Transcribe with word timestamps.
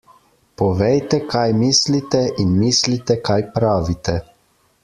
Povejte, 0.61 1.19
kaj 1.33 1.43
mislite 1.59 2.23
in 2.45 2.57
mislite, 2.65 3.21
kaj 3.31 3.39
pravite. 3.59 4.21